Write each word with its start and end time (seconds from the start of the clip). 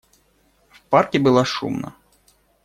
В 0.71 0.81
парке 0.85 1.19
было 1.19 1.45
шумно. 1.45 1.93